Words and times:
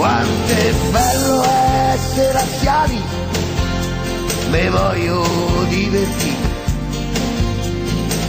quanto 0.00 0.52
è 0.54 0.72
bello 0.90 1.42
essere 1.92 2.38
anziani, 2.38 2.98
me 4.50 4.70
voglio 4.70 5.24
divertire, 5.68 6.48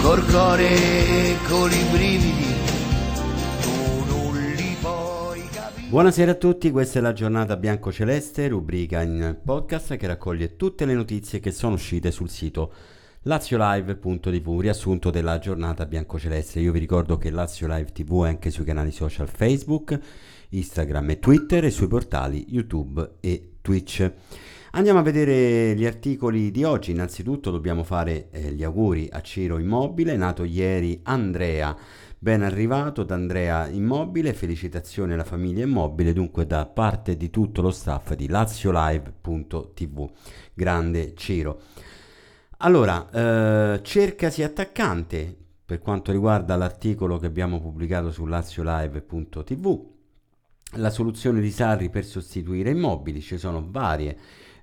col 0.02 0.26
cuore 0.26 0.68
e 0.68 1.38
con 1.48 1.72
i 1.72 1.84
brividi. 1.90 2.50
Buonasera 5.88 6.32
a 6.32 6.36
tutti, 6.36 6.72
questa 6.72 7.00
è 7.00 7.02
la 7.02 7.14
giornata 7.14 7.56
bianco-celeste, 7.56 8.50
rubrica 8.50 9.02
in 9.02 9.40
podcast 9.42 9.96
che 9.96 10.08
raccoglie 10.08 10.58
tutte 10.58 10.86
le 10.86 10.94
notizie 10.94 11.40
che 11.40 11.52
sono 11.52 11.76
uscite 11.76 12.12
sul 12.12 12.30
sito 12.30 12.74
laziolive.tv, 13.24 14.60
riassunto 14.60 15.12
della 15.12 15.38
giornata 15.38 15.86
bianco-celeste. 15.86 16.60
Io 16.60 16.72
vi 16.72 16.80
ricordo 16.80 17.18
che 17.18 17.30
Lazio 17.30 17.68
Live 17.68 17.92
TV 17.92 18.26
è 18.26 18.30
anche 18.30 18.50
sui 18.50 18.66
canali 18.66 18.92
social 18.92 19.30
Facebook, 19.30 20.00
Instagram 20.50 21.12
e 21.12 21.20
Twitter 21.20 21.66
e 21.66 21.70
sui 21.70 21.88
portali 21.88 22.46
YouTube 22.50 23.18
e 23.20 23.58
Twitch. 23.62 24.12
Andiamo 24.72 25.00
a 25.00 25.04
vedere 25.04 25.76
gli 25.76 25.86
articoli 25.86 26.50
di 26.50 26.64
oggi. 26.64 26.92
Innanzitutto 26.92 27.52
dobbiamo 27.52 27.84
fare 27.84 28.30
eh, 28.32 28.54
gli 28.54 28.64
auguri 28.64 29.08
a 29.12 29.22
Ciro 29.22 29.60
Immobile, 29.60 30.16
nato 30.18 30.44
ieri 30.44 31.02
Andrea. 31.04 31.78
Ben 32.18 32.42
arrivato 32.42 33.04
da 33.04 33.16
Andrea 33.16 33.68
Immobile, 33.68 34.34
felicitazioni 34.34 35.14
alla 35.14 35.24
famiglia 35.24 35.64
Immobile, 35.64 36.14
dunque 36.14 36.48
da 36.48 36.66
parte 36.66 37.18
di 37.18 37.30
tutto 37.30 37.62
lo 37.62 37.72
staff 37.72 38.14
di 38.14 38.28
laziolive.tv. 38.28 40.10
Grande 40.54 41.14
Ciro. 41.16 41.62
Allora, 42.64 43.10
eh, 43.10 43.82
cercasi 43.82 44.44
attaccante 44.44 45.36
per 45.66 45.80
quanto 45.80 46.12
riguarda 46.12 46.56
l'articolo 46.56 47.18
che 47.18 47.26
abbiamo 47.26 47.60
pubblicato 47.60 48.12
su 48.12 48.26
laziolive.tv 48.26 49.90
la 50.76 50.92
soluzione 50.92 51.42
di 51.42 51.50
Sarri 51.50 51.90
per 51.90 52.06
sostituire 52.06 52.70
immobili, 52.70 53.20
ci 53.20 53.40
sono 53.40 53.66
varie 53.68 54.16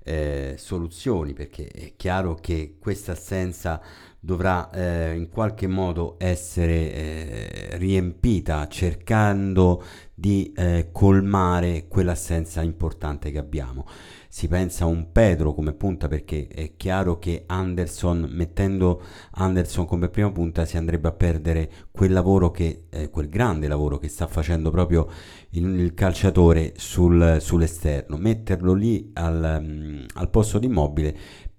eh, 0.05 0.55
soluzioni 0.57 1.33
perché 1.33 1.67
è 1.67 1.95
chiaro 1.97 2.37
che 2.37 2.77
questa 2.79 3.13
assenza 3.13 3.83
dovrà 4.21 4.71
eh, 4.71 5.15
in 5.15 5.29
qualche 5.29 5.67
modo 5.67 6.17
essere 6.19 6.93
eh, 6.93 7.69
riempita 7.79 8.67
cercando 8.69 9.83
di 10.15 10.53
eh, 10.57 10.89
colmare 10.93 11.87
quell'assenza 11.89 12.63
importante 12.63 13.31
che 13.31 13.39
abbiamo 13.39 13.87
si 14.31 14.47
pensa 14.47 14.85
a 14.85 14.87
un 14.87 15.11
Pedro 15.11 15.55
come 15.55 15.73
punta 15.73 16.07
perché 16.07 16.49
è 16.49 16.77
chiaro 16.77 17.19
che 17.19 17.45
Anderson, 17.47 18.29
mettendo 18.31 19.03
Anderson 19.33 19.87
come 19.87 20.11
prima 20.11 20.31
punta, 20.31 20.67
si 20.67 20.77
andrebbe 20.77 21.09
a 21.09 21.13
perdere 21.13 21.71
quel 21.91 22.13
lavoro 22.13 22.51
che, 22.51 22.85
eh, 22.91 23.09
quel 23.09 23.31
grande 23.31 23.69
lavoro 23.69 23.97
che 23.99 24.09
sta 24.09 24.27
facendo 24.27 24.71
proprio 24.71 25.09
il, 25.51 25.65
il 25.81 25.95
calciatore 25.95 26.75
sul, 26.77 27.39
sull'esterno. 27.41 28.17
Metterlo 28.19 28.75
lì 28.75 29.11
al, 29.15 29.61
um, 29.61 30.05
al 30.15 30.29
posto 30.29 30.59
di 30.59 30.67
immobile 30.67 31.17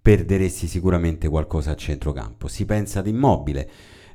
perderesti 0.09 0.65
sicuramente 0.65 1.29
qualcosa 1.29 1.69
a 1.69 1.75
centrocampo. 1.75 2.47
Si 2.47 2.65
pensa 2.65 2.97
ad 2.97 3.05
immobile, 3.05 3.69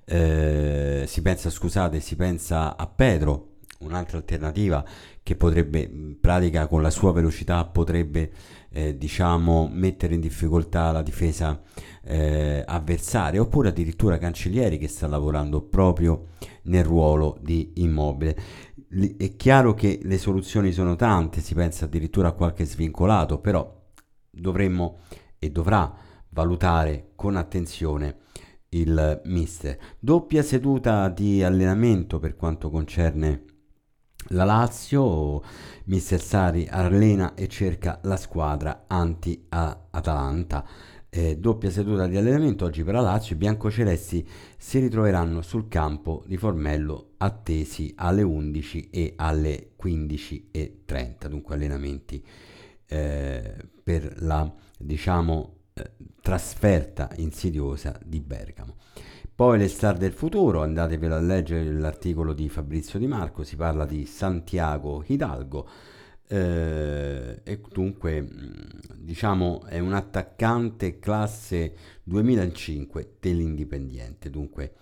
eh, 0.04 1.04
si 1.06 1.22
pensa, 1.22 1.50
scusate, 1.50 2.00
si 2.00 2.16
pensa 2.16 2.76
a 2.76 2.88
Pedro, 2.88 3.58
un'altra 3.78 4.16
alternativa 4.16 4.84
che 5.22 5.36
potrebbe, 5.36 5.78
in 5.82 6.16
pratica 6.20 6.66
con 6.66 6.82
la 6.82 6.90
sua 6.90 7.12
velocità, 7.12 7.64
potrebbe 7.66 8.32
eh, 8.70 8.98
diciamo 8.98 9.70
mettere 9.72 10.14
in 10.14 10.20
difficoltà 10.20 10.90
la 10.90 11.00
difesa 11.02 11.62
eh, 12.02 12.64
avversaria, 12.66 13.40
oppure 13.40 13.68
addirittura 13.68 14.18
Cancellieri 14.18 14.78
che 14.78 14.88
sta 14.88 15.06
lavorando 15.06 15.62
proprio 15.62 16.30
nel 16.62 16.82
ruolo 16.82 17.38
di 17.40 17.70
immobile. 17.74 18.36
È 19.16 19.36
chiaro 19.36 19.74
che 19.74 20.00
le 20.02 20.18
soluzioni 20.18 20.72
sono 20.72 20.96
tante, 20.96 21.40
si 21.40 21.54
pensa 21.54 21.84
addirittura 21.84 22.26
a 22.26 22.32
qualche 22.32 22.64
svincolato, 22.64 23.38
però 23.38 23.80
dovremmo 24.28 24.98
e 25.44 25.50
dovrà 25.50 25.94
valutare 26.30 27.10
con 27.14 27.36
attenzione 27.36 28.16
il 28.70 29.20
mister. 29.27 29.78
Doppia 29.98 30.42
seduta 30.42 31.10
di 31.10 31.42
allenamento 31.42 32.18
per 32.18 32.34
quanto 32.34 32.70
concerne 32.70 33.44
la 34.28 34.44
Lazio, 34.44 35.42
Mister 35.84 36.18
Sari 36.18 36.66
allena 36.70 37.34
e 37.34 37.46
cerca 37.46 38.00
la 38.04 38.16
squadra 38.16 38.84
anti-Atalanta. 38.86 40.66
Eh, 41.10 41.36
doppia 41.36 41.70
seduta 41.70 42.06
di 42.06 42.16
allenamento 42.16 42.64
oggi 42.64 42.83
per 42.83 42.94
la 42.94 43.00
Lazio. 43.02 43.34
I 43.34 43.38
biancocelesti 43.38 44.27
si 44.56 44.78
ritroveranno 44.78 45.42
sul 45.42 45.68
campo 45.68 46.24
di 46.27 46.38
Formello 46.38 47.10
attesi 47.18 47.92
alle 47.96 48.22
11 48.22 48.88
e 48.88 49.12
alle 49.16 49.72
15.30. 49.80 51.28
Dunque 51.28 51.54
allenamenti 51.54 52.24
eh, 52.94 53.52
per 53.82 54.22
la 54.22 54.52
diciamo 54.78 55.56
eh, 55.74 55.90
trasferta 56.22 57.10
insidiosa 57.16 57.98
di 58.05 58.20
Bergamo. 58.20 58.77
Poi 59.34 59.58
le 59.58 59.66
star 59.66 59.96
del 59.96 60.12
futuro, 60.12 60.62
andatevi 60.62 61.06
a 61.06 61.18
leggere 61.18 61.72
l'articolo 61.72 62.33
di 62.33 62.48
Fabrizio 62.48 63.00
Di 63.00 63.08
Marco, 63.08 63.42
si 63.42 63.56
parla 63.56 63.84
di 63.84 64.06
Santiago 64.06 65.02
Hidalgo 65.04 65.68
eh, 66.28 67.40
e 67.42 67.60
dunque 67.72 68.28
diciamo 68.94 69.64
è 69.64 69.80
un 69.80 69.92
attaccante 69.92 71.00
classe 71.00 71.74
2005 72.04 73.16
dell'Indipendiente, 73.18 74.30
dunque 74.30 74.74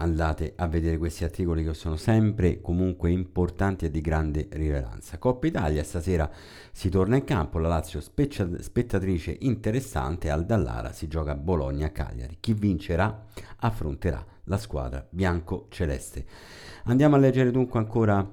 andate 0.00 0.54
a 0.56 0.66
vedere 0.66 0.98
questi 0.98 1.24
articoli 1.24 1.62
che 1.62 1.74
sono 1.74 1.96
sempre 1.96 2.60
comunque 2.60 3.10
importanti 3.10 3.84
e 3.84 3.90
di 3.90 4.00
grande 4.00 4.48
rilevanza. 4.50 5.18
Coppa 5.18 5.46
Italia 5.46 5.84
stasera 5.84 6.30
si 6.72 6.88
torna 6.88 7.16
in 7.16 7.24
campo, 7.24 7.58
la 7.58 7.68
Lazio 7.68 8.00
spettatrice 8.00 9.36
interessante, 9.40 10.30
al 10.30 10.46
Dallara 10.46 10.92
si 10.92 11.06
gioca 11.06 11.34
Bologna-Cagliari. 11.34 12.38
Chi 12.40 12.54
vincerà 12.54 13.26
affronterà 13.58 14.24
la 14.44 14.56
squadra 14.56 15.06
bianco-celeste. 15.08 16.24
Andiamo 16.84 17.16
a 17.16 17.18
leggere 17.18 17.50
dunque 17.50 17.78
ancora 17.78 18.26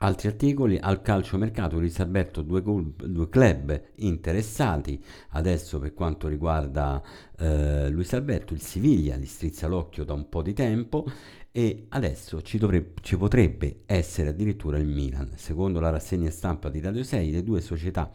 Altri 0.00 0.28
articoli 0.28 0.78
al 0.80 1.02
calciomercato 1.02 1.78
Luis 1.78 1.98
Alberto 1.98 2.42
due, 2.42 2.62
due, 2.62 3.28
club 3.28 3.80
interessati. 3.96 5.02
Adesso 5.30 5.80
per 5.80 5.92
quanto 5.92 6.28
riguarda 6.28 7.02
eh, 7.36 7.88
Luis 7.90 8.12
Alberto 8.12 8.54
il 8.54 8.60
Siviglia 8.60 9.16
gli 9.16 9.26
strizza 9.26 9.66
l'occhio 9.66 10.04
da 10.04 10.12
un 10.12 10.28
po' 10.28 10.42
di 10.42 10.52
tempo 10.52 11.04
e 11.50 11.86
adesso 11.88 12.42
ci, 12.42 12.58
dovrebbe, 12.58 13.00
ci 13.00 13.16
potrebbe 13.16 13.80
essere 13.86 14.28
addirittura 14.28 14.78
il 14.78 14.86
Milan. 14.86 15.32
Secondo 15.34 15.80
la 15.80 15.90
rassegna 15.90 16.30
stampa 16.30 16.68
di 16.68 16.80
Radio 16.80 17.02
6 17.02 17.32
le 17.32 17.42
due 17.42 17.60
società 17.60 18.08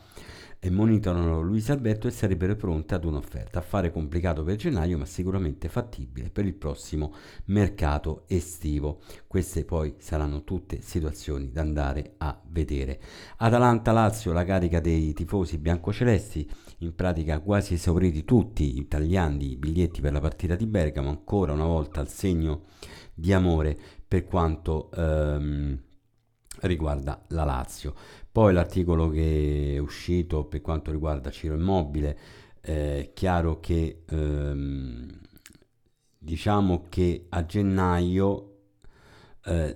e 0.66 0.70
monitorano 0.70 1.42
Luis 1.42 1.70
Alberto 1.72 2.08
e 2.08 2.12
sarebbero 2.12 2.56
pronte 2.56 2.96
ad 2.96 3.04
un'offerta. 3.04 3.60
Affare 3.60 3.92
complicato 3.92 4.46
per 4.46 4.56
gennaio, 4.56 4.98
ma 4.98 5.04
sicuramente 5.04 5.68
fattibile 5.68 6.30
per 6.30 6.46
il 6.46 6.54
prossimo 6.54 7.14
mercato 7.48 8.24
estivo. 8.28 9.02
Queste 9.28 9.66
poi 9.66 9.96
saranno 9.98 10.46
tutte 10.46 10.80
situazioni 10.80 11.52
da 11.52 11.60
andare 11.60 12.14
a 12.20 12.40
vedere. 12.48 13.02
Atalanta-Lazio, 13.36 14.32
la 14.32 14.46
carica 14.46 14.80
dei 14.80 15.12
tifosi 15.12 15.58
biancocelesti, 15.58 16.50
in 16.78 16.96
pratica 16.96 17.42
quasi 17.42 17.74
esauriti 17.74 18.24
tutti 18.24 18.78
i 18.78 18.88
tagliandi 18.88 19.52
i 19.52 19.58
biglietti 19.58 20.00
per 20.00 20.14
la 20.14 20.22
partita 20.22 20.56
di 20.56 20.66
Bergamo, 20.66 21.10
ancora 21.10 21.52
una 21.52 21.66
volta 21.66 22.00
al 22.00 22.08
segno 22.08 22.68
di 23.14 23.34
amore 23.34 23.78
per 24.08 24.24
quanto... 24.24 24.90
Ehm, 24.94 25.82
riguarda 26.62 27.24
la 27.30 27.44
Lazio. 27.44 27.94
Poi 28.32 28.54
l'articolo 28.54 29.10
che 29.10 29.74
è 29.76 29.78
uscito 29.78 30.46
per 30.46 30.62
quanto 30.62 30.92
riguarda 30.92 31.30
Ciro 31.30 31.56
Immobile, 31.56 32.18
è 32.60 32.72
eh, 32.72 33.12
chiaro 33.14 33.60
che 33.60 34.04
ehm, 34.08 35.20
diciamo 36.18 36.86
che 36.88 37.26
a 37.30 37.46
gennaio 37.46 38.50
eh, 39.46 39.76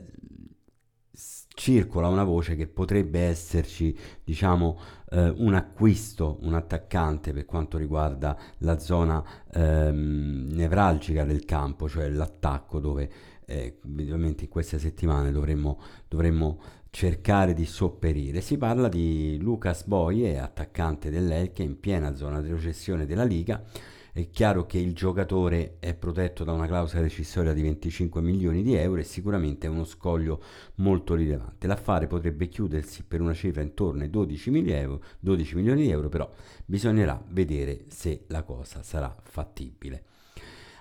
circola 1.58 2.08
una 2.08 2.24
voce 2.24 2.56
che 2.56 2.68
potrebbe 2.68 3.20
esserci 3.22 3.98
diciamo 4.24 4.80
eh, 5.10 5.34
un 5.38 5.56
acquisto, 5.56 6.38
un 6.42 6.54
attaccante 6.54 7.34
per 7.34 7.46
quanto 7.46 7.78
riguarda 7.78 8.38
la 8.60 8.78
zona 8.78 9.24
ehm, 9.52 10.50
nevralgica 10.52 11.26
del 11.26 11.46
campo, 11.46 11.90
cioè 11.90 12.10
l'attacco 12.10 12.80
dove 12.80 13.10
eh, 13.50 13.80
ovviamente 13.86 14.44
in 14.44 14.50
queste 14.50 14.78
settimane 14.78 15.32
dovremmo, 15.32 15.80
dovremmo 16.08 16.60
cercare 16.90 17.54
di 17.54 17.66
sopperire. 17.66 18.42
Si 18.42 18.58
parla 18.58 18.90
di 18.90 19.38
Lucas 19.40 19.86
Boye, 19.86 20.38
attaccante 20.38 21.10
dell'Elche 21.10 21.64
in 21.64 21.80
piena 21.80 22.16
zona 22.16 22.42
di 22.42 22.50
recessione 22.50 23.06
della 23.06 23.24
Liga. 23.24 23.64
È 24.12 24.30
chiaro 24.32 24.66
che 24.66 24.80
il 24.80 24.94
giocatore 24.94 25.78
è 25.80 25.94
protetto 25.94 26.44
da 26.44 26.52
una 26.52 26.66
clausola 26.66 27.04
rescissoria 27.04 27.54
di 27.54 27.62
25 27.62 28.20
milioni 28.20 28.64
di 28.64 28.74
euro 28.74 29.00
e 29.00 29.04
sicuramente 29.04 29.68
è 29.68 29.70
uno 29.70 29.86
scoglio 29.86 30.42
molto 30.76 31.14
rilevante. 31.14 31.68
L'affare 31.68 32.08
potrebbe 32.08 32.48
chiudersi 32.48 33.04
per 33.04 33.22
una 33.22 33.36
cifra 33.36 33.62
intorno 33.62 34.02
ai 34.02 34.10
12, 34.10 34.50
mili 34.50 34.72
euro, 34.72 35.04
12 35.20 35.56
milioni 35.56 35.84
di 35.84 35.92
euro, 35.92 36.10
però 36.10 36.30
bisognerà 36.66 37.24
vedere 37.30 37.86
se 37.90 38.24
la 38.28 38.42
cosa 38.42 38.82
sarà 38.82 39.16
fattibile. 39.22 40.04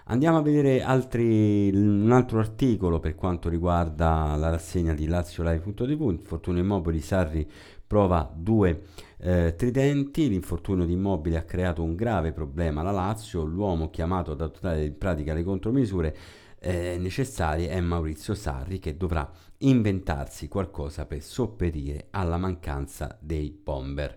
Andiamo 0.09 0.39
a 0.39 0.41
vedere 0.41 0.83
altri, 0.83 1.69
un 1.75 2.13
altro 2.13 2.39
articolo 2.39 3.01
per 3.01 3.17
quanto 3.17 3.49
riguarda 3.49 4.37
la 4.37 4.51
rassegna 4.51 4.95
di 4.95 5.09
LazioLive.tv, 5.09 6.11
infortunio 6.11 6.63
immobili 6.63 7.01
Sarri 7.01 7.45
prova 7.85 8.31
due 8.33 8.83
eh, 9.19 9.55
tridenti, 9.57 10.29
l'infortunio 10.29 10.85
di 10.85 10.93
immobili 10.93 11.35
ha 11.35 11.43
creato 11.43 11.83
un 11.83 11.97
grave 11.97 12.31
problema 12.31 12.83
alla 12.83 12.93
Lazio, 12.93 13.43
l'uomo 13.43 13.91
chiamato 13.91 14.31
ad 14.31 14.43
adottare 14.43 14.85
in 14.85 14.97
pratica 14.97 15.35
le 15.35 15.43
contromisure 15.43 16.17
eh, 16.61 16.99
necessarie 17.01 17.69
è 17.69 17.81
Maurizio 17.81 18.35
Sarri 18.35 18.79
che 18.79 18.97
dovrà 18.97 19.29
inventarsi 19.59 20.47
qualcosa 20.47 21.07
per 21.07 21.21
sopperire 21.21 22.07
alla 22.11 22.37
mancanza 22.37 23.19
dei 23.21 23.51
bomber. 23.51 24.15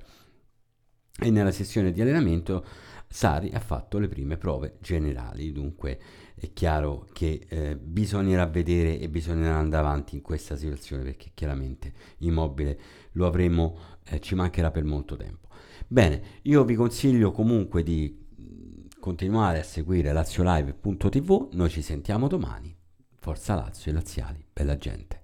E 1.21 1.29
nella 1.29 1.51
sessione 1.51 1.91
di 1.91 2.01
allenamento 2.01 2.65
Sari 3.11 3.49
ha 3.53 3.59
fatto 3.59 3.97
le 3.97 4.07
prime 4.07 4.37
prove 4.37 4.77
generali, 4.79 5.51
dunque 5.51 5.99
è 6.35 6.53
chiaro 6.53 7.07
che 7.11 7.45
eh, 7.49 7.75
bisognerà 7.75 8.45
vedere 8.45 8.99
e 8.99 9.09
bisognerà 9.09 9.55
andare 9.55 9.85
avanti 9.85 10.15
in 10.15 10.21
questa 10.21 10.55
situazione 10.55 11.03
perché 11.03 11.31
chiaramente 11.33 11.91
immobile 12.19 12.79
lo 13.13 13.25
avremo, 13.25 13.77
eh, 14.05 14.19
ci 14.19 14.35
mancherà 14.35 14.71
per 14.71 14.83
molto 14.83 15.17
tempo. 15.17 15.47
Bene, 15.87 16.21
io 16.43 16.63
vi 16.63 16.75
consiglio 16.75 17.31
comunque 17.31 17.81
di 17.81 18.15
mm, 18.39 18.85
continuare 18.99 19.59
a 19.59 19.63
seguire 19.63 20.13
laziolive.tv, 20.13 21.49
noi 21.53 21.69
ci 21.69 21.81
sentiamo 21.81 22.27
domani. 22.27 22.73
Forza 23.17 23.55
Lazio 23.55 23.91
e 23.91 23.93
Laziali, 23.95 24.45
bella 24.53 24.77
gente. 24.77 25.21